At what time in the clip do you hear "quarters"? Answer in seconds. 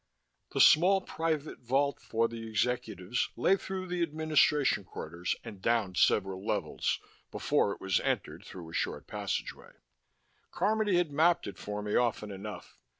4.83-5.35